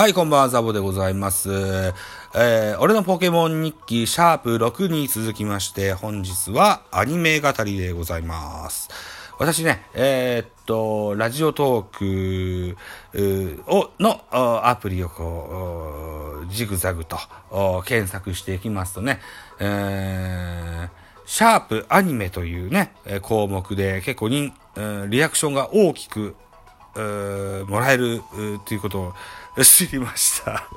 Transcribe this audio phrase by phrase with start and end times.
[0.00, 1.50] はい、こんばんは、ザボでございます。
[2.34, 8.88] えー、俺のポケモン日記、シャープ6に続きまして、本日はアニメ語りでございます。
[9.38, 12.76] 私ね、えー、っと、ラジオトーク
[13.70, 14.22] をの
[14.66, 17.18] アプリをこう、ジグザグと
[17.84, 19.20] 検索していきますとね、
[19.58, 20.88] えー、
[21.26, 24.54] シャープアニメというね、項目で結構に、
[25.10, 26.36] リアクションが大きく、
[26.94, 28.22] もらえる
[28.64, 29.14] ということを
[29.62, 30.68] 知りました。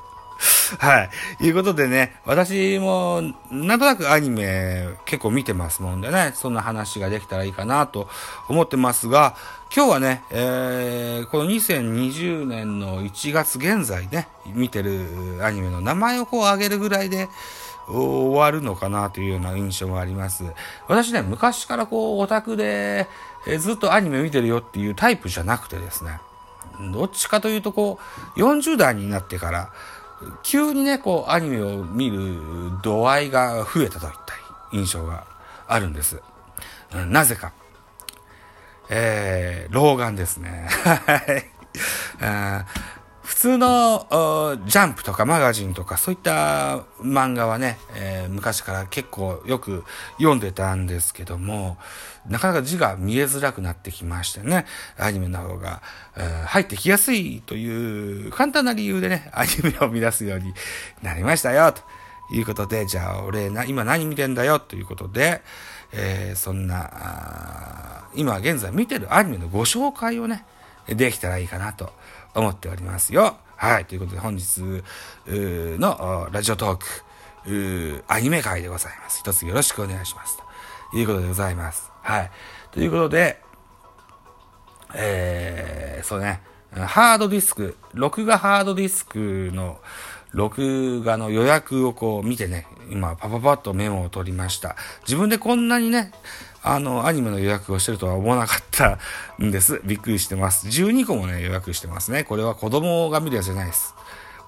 [0.78, 1.08] は
[1.40, 1.46] い。
[1.46, 8.08] いうことでね、私も、なんとなくアニメ結構見てますもんでね、そんな話ができたらいいかなと
[8.48, 9.36] 思ってますが、
[9.74, 17.28] 今日はね、えー、この2020年の1月現在ね、見てるアニメの名前をこう挙げるぐらいで、
[17.88, 20.44] 終わるのかなというような印象があります。
[20.88, 23.08] 私ね、昔からこう、オタクで、
[23.46, 26.18] えずっとアニメ見てるよっていうタイプじゃなくてですね、
[26.92, 27.98] どっちかというとこ
[28.36, 29.72] う、40代になってから、
[30.42, 32.40] 急にね、こう、アニメを見る
[32.82, 34.34] 度合いが増えたといった
[34.72, 35.26] 印象が
[35.66, 36.22] あるんです。
[36.94, 37.52] うん、なぜか。
[38.90, 40.68] えー、老眼ですね。
[40.70, 41.50] はい。
[43.24, 44.06] 普通の
[44.66, 49.84] ジャンプとかマガジンとかそういった漫画はね、えー、昔から結構よく
[50.18, 51.78] 読んでたんですけども、
[52.28, 54.66] なかなか字が見えづらくなってきましてね、
[54.98, 55.80] アニメの方が、
[56.16, 60.52] えー、入ってきやすいという簡単な理由でね、アニメを見出すように
[61.02, 61.82] なりましたよ、と
[62.34, 65.40] いうことで、じゃあ俺な、今何見てんだよ、ということで、
[65.92, 70.44] えー、そんな、今現在見てるアニメのご紹介をね、
[70.88, 71.92] できたらいいかなと
[72.34, 73.36] 思っておりますよ。
[73.56, 73.84] はい。
[73.86, 74.82] ということで本日
[75.26, 76.78] のラジオトー
[77.46, 79.20] ク、アニメ会でございます。
[79.20, 80.38] 一つよろしくお願いします。
[80.90, 81.90] ということでございます。
[82.02, 82.30] はい。
[82.70, 83.40] ということで、
[84.94, 86.42] えー、そうね、
[86.72, 89.80] ハードディスク、録画ハードディスクの
[90.34, 94.76] 録画の予約をこう見てね、今パパパッとメモを取りました。
[95.02, 96.12] 自分でこんなにね、
[96.62, 98.98] あの、アニメの予約をしてるとは思わなかった
[99.42, 99.80] んです。
[99.84, 100.66] びっくりしてます。
[100.66, 102.24] 12個もね、予約してますね。
[102.24, 103.94] これは子供が見るやつじゃないです。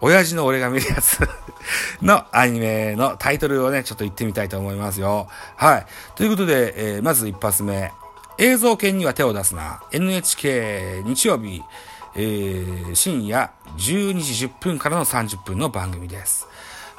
[0.00, 1.18] 親父の俺が見るやつ
[2.02, 5.28] のアニメのタイトルをね、ちょっと言ってみたいと思いますよ。
[5.56, 5.86] はい。
[6.16, 7.92] ということで、えー、まず一発目。
[8.38, 9.82] 映像犬には手を出すな。
[9.92, 11.62] NHK 日曜日、
[12.18, 16.48] えー、深夜12時10分からの30分の番組です。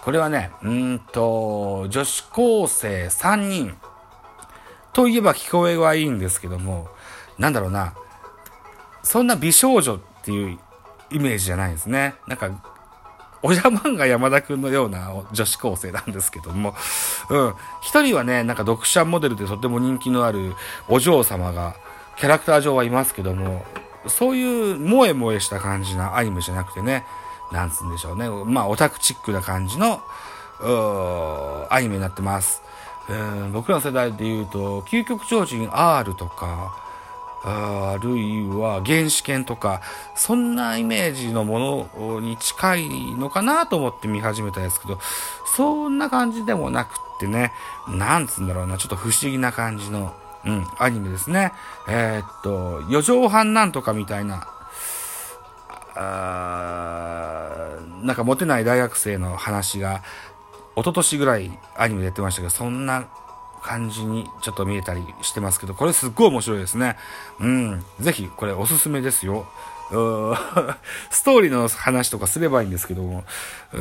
[0.03, 3.75] これはね、うんと、女子高生3人。
[4.94, 6.88] といえば聞こえはいいんですけども、
[7.38, 7.94] なんだろうな、
[9.01, 10.59] そんな美少女っていう
[11.11, 12.16] イメージじゃないですね。
[12.27, 12.50] なんか、
[13.41, 16.75] おじゃまんが山田くんのような女子高生なんですけども、
[17.29, 17.53] うん。
[17.81, 20.53] 一人はね、なんか読者モデルでとても人気のある
[20.88, 21.75] お嬢様が、
[22.17, 23.66] キャラクター上はいますけども、
[24.05, 27.05] そういう萌え萌えした感じなアニメじゃなくてね、
[27.51, 28.29] なんつうんでしょうね。
[28.45, 30.01] まあ、オタクチックな感じの、
[31.69, 32.61] アニメになってます。
[33.09, 36.75] えー、僕らの世代で言うと、究極超人 R とか、
[37.43, 39.81] あるいは原始圏とか、
[40.15, 44.99] そんなイメージのものに近いのかなと思って見始めたんですけど、
[45.55, 47.53] そんな感じでもなくってね、
[47.87, 50.13] なんつうんだろうな、ちょっと不思議な感じの、
[50.47, 51.51] うん、アニメですね。
[51.87, 54.47] えー、っと、四畳半なんとかみたいな、
[55.95, 57.67] あ
[58.03, 60.03] なんかモテない大学生の話が、
[60.75, 63.07] 一昨年ぐらいアニメでやってましたけど、そんな
[63.61, 66.95] 感じにちょっと見えたりしてますけど、これすっごい面白いですね。
[67.39, 67.83] うん。
[67.99, 69.47] ぜひ、これおすすめですよ。
[69.89, 73.23] ストーリーの話とかすればいいんですけども、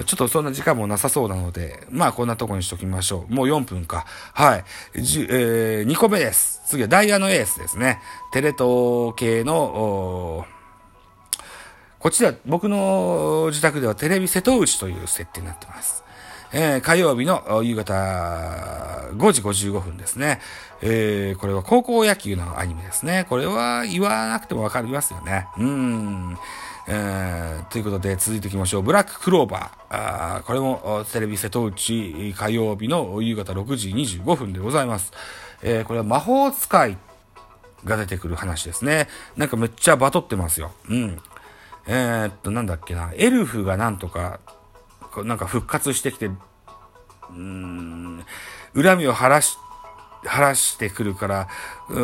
[0.06, 3.34] ちょっとそんな時間もなさそうなので、まあこんなとこにしときましょう。
[3.34, 4.06] もう4分か。
[4.32, 5.02] はい。
[5.02, 6.62] じえー、2個目です。
[6.66, 8.00] 次はダイヤのエースですね。
[8.32, 10.46] テレ東系の、
[11.98, 16.05] こちでは僕の自宅ではテレビ瀬戸内という設定になってます。
[16.58, 17.92] えー、火曜日の夕方
[19.12, 20.40] 5時55分ですね。
[20.80, 23.26] えー、これは高校野球のアニメですね。
[23.28, 25.48] これは言わなくてもわかりますよね。
[25.58, 26.38] うん。
[26.88, 28.82] えー、ということで続いていきましょう。
[28.82, 29.70] ブラッククローバー。
[29.90, 35.12] あーこれもテレビ瀬戸内火曜日の夕方6時25分でございます。
[35.60, 36.96] えー、これは魔法使い
[37.84, 39.08] が出てくる話ですね。
[39.36, 40.72] なんかめっちゃバトってますよ。
[40.88, 41.20] うん。
[41.86, 43.12] えー、っと、なんだっけな。
[43.14, 44.40] エルフがなんとか
[45.24, 48.24] なんか復活してきて、うーん、
[48.74, 49.58] 恨みを晴らし、
[50.24, 51.48] 晴らしてくるから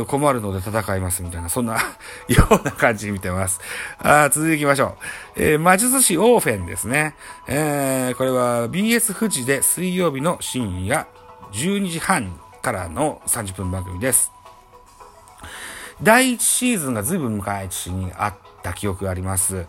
[0.07, 1.75] 困るので戦いますみたいな、そんな
[2.29, 3.61] ような感じに見てます。
[3.99, 4.97] あ続いていきましょ
[5.37, 5.43] う。
[5.43, 7.15] えー、魔術師オーフェンですね。
[7.47, 11.07] えー、これは BS 富士で水曜日の深夜
[11.53, 14.31] 12時半からの30分番組です。
[16.03, 19.67] 第1シーズンが随分昔にあっった記憶があります。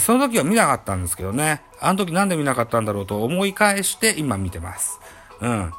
[0.00, 1.62] その時は見なかったんですけどね。
[1.80, 5.00] あの時なんで見なかったんだろうと思い返して今見てます。
[5.40, 5.72] うん。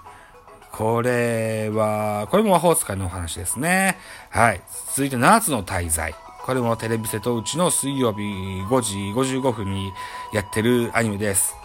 [0.71, 3.97] これは、これも魔法使いのお話ですね。
[4.29, 4.61] はい。
[4.93, 6.13] 続いて7つの滞在。
[6.45, 8.97] これもテレビ瀬戸内の水曜日5時
[9.37, 9.91] 55分に
[10.33, 11.55] やってるアニメです。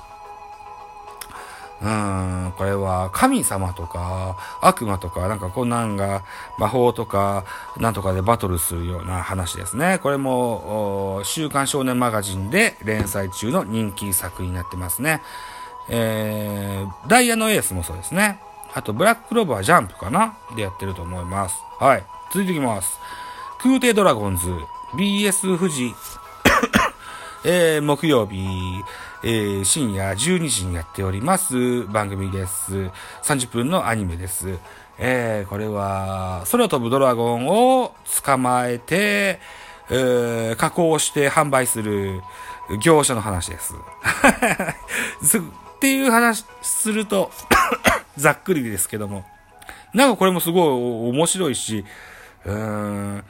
[1.83, 6.23] うん、これは神様とか悪魔とかなんかこんなんが
[6.57, 7.45] 魔法とか
[7.77, 9.99] なんとかでバトルするような話ですね。
[10.01, 15.23] これも週刊少年マガジンで連載中の人気作になってますね。
[15.89, 18.39] えー、ダイヤのエースもそうですね。
[18.75, 21.57] あとブラッククローバージャンプかなでやってると思います。
[21.79, 22.05] はい。
[22.31, 23.01] 続いていきます。
[23.59, 24.49] 空挺ドラゴンズ
[24.95, 25.95] BS 富士
[27.45, 28.83] えー、木曜日、
[29.25, 32.91] えー、深夜12時にやっております番組です。
[33.23, 34.59] 30分のアニメです。
[34.99, 39.39] えー、これは、空飛ぶドラゴンを捕まえて、
[39.91, 42.21] えー、加工して販売する
[42.83, 43.75] 業者の話です。
[45.77, 47.31] っていう話すると
[48.19, 49.25] ざっくりですけども、
[49.95, 51.85] なんかこれもすごい面白いし、
[52.45, 52.57] うー
[53.19, 53.25] ん、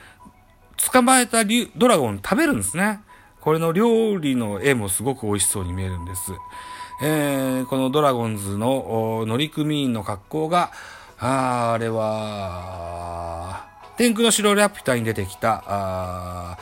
[0.91, 1.45] 捕まえた
[1.77, 3.01] ドラゴン食べるんですね。
[3.43, 6.33] これの料理の絵もすごく美味しそうに見えるんです。
[7.03, 10.71] えー、このドラゴンズの乗組員の格好が、
[11.19, 13.67] ああれは、
[13.97, 16.59] 天空の城ラピュタに出てきた、あ、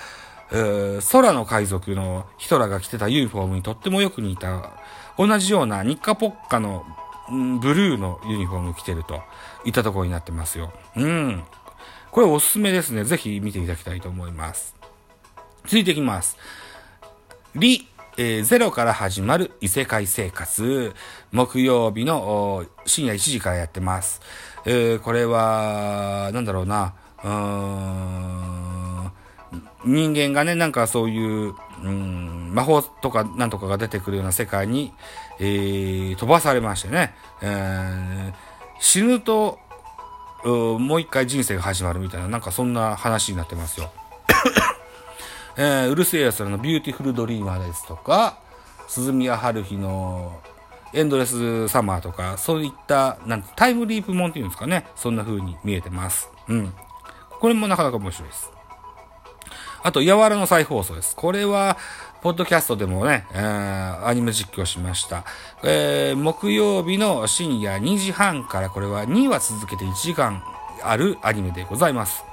[1.12, 4.70] 空の海賊のヒトラが着てたユニフォームにとってもよく似た、
[5.18, 6.86] 同じような日課ポッカの、
[7.28, 9.22] ブルーのユニフォーム着てると
[9.66, 10.72] いったところになってますよ。
[10.96, 11.42] うん。
[12.10, 13.04] これおすすめですね。
[13.04, 14.74] ぜひ見ていただきたいと思います。
[15.64, 16.36] 続いていきます。
[17.56, 20.94] リ、えー、ゼロから始まる異世界生活。
[21.32, 24.20] 木曜日の深夜1時からやってます。
[24.66, 26.94] えー、これは、なんだろうな、
[27.24, 27.30] うー
[29.06, 29.12] ん、
[29.84, 34.92] 人間がね、なんかそういう、うん、魔法とかなんとかが出てくるような世界に、
[35.40, 38.32] えー、飛ばされましてね、えー、
[38.78, 39.58] 死ぬと、
[40.44, 43.90] もう一回人生が始まるみたいな、なんかそんな話になってますよ。
[45.62, 48.38] えー、うる星やつらのビューティフルドリーマーですとか、
[48.88, 50.40] 涼宮ハルヒの
[50.94, 54.86] エンドレスサマーとか、そういった、なんタイムリープもんっていうんですかね。
[54.96, 56.30] そんな風に見えてます。
[56.48, 56.72] うん。
[57.40, 58.50] これもなかなか面白いです。
[59.82, 61.14] あと、やわらの再放送です。
[61.14, 61.76] これは、
[62.22, 65.24] ポッドキャストでもね、えー、アニメ実況しました。
[65.62, 70.42] えー、木曜日の深夜2時半からこれは2話続けて1時間
[70.82, 72.29] あるアニメでございます。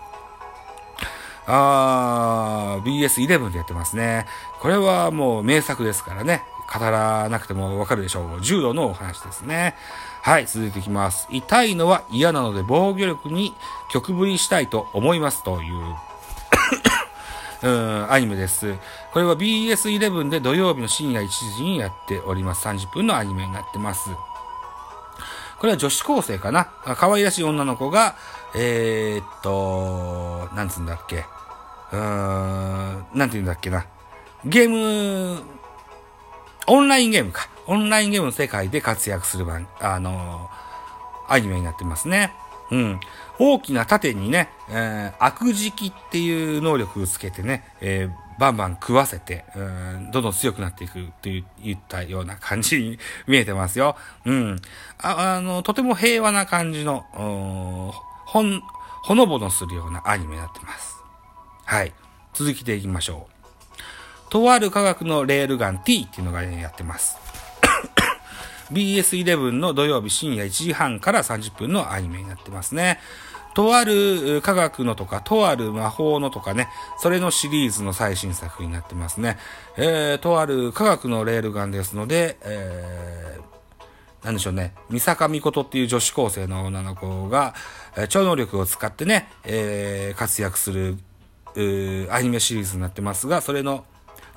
[1.48, 4.26] あー、BS11 でやってますね。
[4.60, 6.44] これはもう名作ですからね。
[6.68, 8.42] 語らなくてもわかるでしょう。
[8.42, 9.74] 柔道のお話ですね。
[10.22, 11.28] はい、続いていきます。
[11.32, 13.54] 痛いのは嫌なので防御力に
[13.90, 15.96] 曲振りしたいと思いますという
[17.64, 18.76] うん、アニメです。
[19.14, 22.68] これは BS11 で土曜日の深夜1時にやっております。
[22.68, 24.10] 30分のアニメになってます。
[25.60, 26.66] これは女子高生かな
[26.98, 28.16] 可愛らしい女の子が、
[28.54, 31.26] えー、っと、なんつうんだっけ
[31.92, 33.86] うん、なんて言うんだっけな。
[34.46, 35.42] ゲーム、
[36.68, 37.50] オンラインゲームか。
[37.66, 42.34] オンラインゲームの世界で活躍する番、あのー、アニメになってますね。
[42.72, 43.00] うん。
[43.40, 53.96] 大きな盾にね、えー、悪磁気っていう能力をつけてね、えー、バンバン食わせて、うん、どんどん強くなっていくって言ったような感じに見えてますよ。
[54.26, 54.62] うん。
[55.00, 57.06] ああの、とても平和な感じの、
[58.26, 58.62] ほん、
[59.04, 60.97] ほのぼのするようなアニメになってます。
[61.68, 61.92] はい。
[62.34, 64.32] 続きでいきましょう。
[64.32, 67.18] とある科学のレールガン T っていうのが、ね、やってます。
[68.72, 73.00] BS11 の土曜日深夜1時半から30分のアニメになってますね。
[73.54, 76.70] とある科学のとか、とある魔法のとかね、
[77.00, 79.38] それのシリーズの最新作になってますね。
[79.76, 87.56] えー、とある科学のレールガンですので、えー、なんでしょうね、三坂美琴っていう女子高生の女の子が、
[87.98, 90.98] え、超能力を使ってね、えー、活躍する
[92.12, 93.86] アニメシリーズになってますが、それの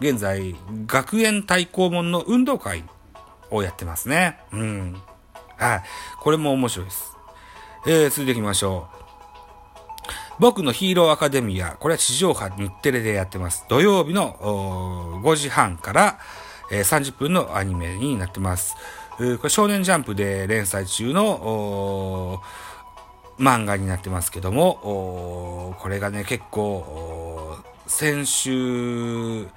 [0.00, 2.85] 現在、学園対抗門の運動会
[3.50, 4.39] をやってますね。
[4.53, 4.97] うん。
[5.57, 5.83] はい。
[6.21, 7.17] これも面白いです。
[7.87, 9.00] えー、続いていきましょう。
[10.39, 11.73] 僕のヒーローアカデミア。
[11.73, 13.67] これは地上波日テレでやってます。
[13.69, 16.19] 土曜日の5時半から、
[16.73, 18.77] えー、30分のアニメになってます。
[19.21, 22.41] えこれ少年ジャンプで連載中の
[23.41, 27.57] 漫画になってますけども、これがね、結構、
[27.87, 29.49] 先週、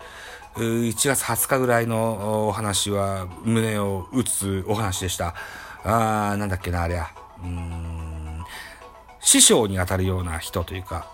[0.55, 5.35] 1月20日ぐらいのお話は胸を打つお話でした。
[5.83, 7.09] あー、なんだっけな、あれや。
[7.45, 8.45] ん
[9.19, 11.05] 師匠にあたるような人というか、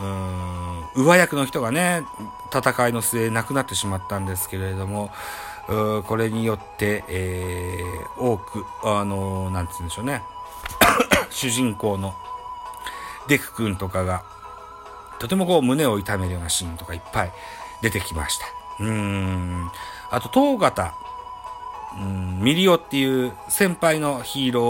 [0.00, 2.02] うーん、上役の人がね、
[2.52, 5.10] 戦いの末亡くなってしまったんですけれども、
[5.68, 10.22] これによって、えー、多く、あのー、なんて言うんでしょうね、
[11.36, 12.14] 主人公の
[13.28, 14.24] デク君とかが、
[15.18, 17.32] とてもこう胸を痛めるようなシーンとかいっぱい
[17.82, 18.46] 出てきました。
[18.80, 19.70] うーん。
[20.10, 20.94] あと、東方、
[21.98, 24.62] うん、ミリオっていう先輩のヒーロ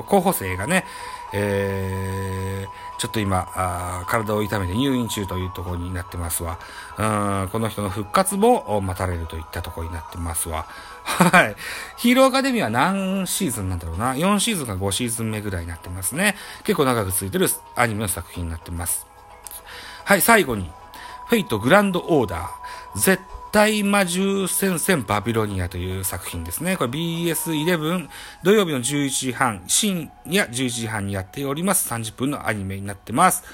[0.00, 0.84] ー候補生がね、
[1.32, 6.58] えー、ちょっと今あ、体を痛めて入院中というところになってますわ。
[6.98, 10.66] うん、この人の復活も待たれるといったところになってますわ。
[11.04, 11.56] はい。
[11.98, 16.36] ヒーローアカデミーは何シーズンなんだろうな？4シーズンか5シーズン目ぐらいになってますね。
[16.64, 19.06] 結構長く続いてるアニメの作品になってます。
[20.04, 20.70] はい、最後に、
[21.28, 23.18] フェイトグランドオーダー。
[23.52, 26.78] 大魔獣戦線バビロニアという作品ですね。
[26.78, 28.08] これ BS11
[28.42, 31.92] 土曜日の11時半、深夜11時半にやっております。
[31.92, 33.44] 30分のアニメになってます。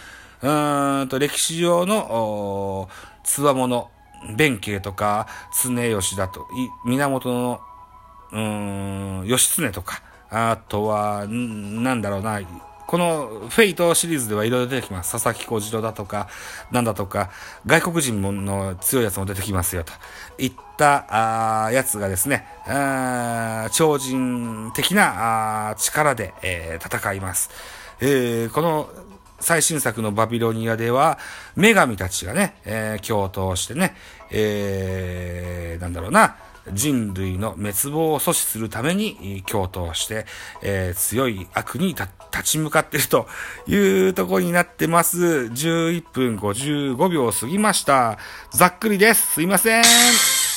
[0.41, 2.89] うーんと、歴史上の、
[3.25, 3.91] つわもの、
[4.37, 5.27] 弁慶とか、
[5.65, 6.47] 常吉だと、
[6.85, 7.61] い源の、
[8.33, 12.41] うん、義経とか、あとは、なんだろうな、
[12.89, 15.13] このフェイトシリーズではいろいろ出てきます。
[15.13, 16.27] 佐々木小次郎だとか、
[16.71, 17.31] なんだとか、
[17.67, 19.93] 外国人もの強いやつも出てきますよと。
[20.39, 27.51] いったあやつがですね、あ超人的なあ力で、えー、戦います。
[28.01, 28.89] えー、この
[29.41, 31.19] 最新作のバビロニアでは、
[31.57, 33.95] 女神たちがね、えー、共闘してね、
[34.31, 36.37] えー、なんだろうな、
[36.73, 40.27] 人類の滅亡を阻止するために共闘して、
[40.63, 42.09] えー、強い悪に立
[42.43, 43.27] ち向かっていると
[43.67, 45.19] いうとこになってます。
[45.19, 48.19] 11分55秒過ぎました。
[48.53, 49.35] ざっくりです。
[49.35, 50.48] すいません。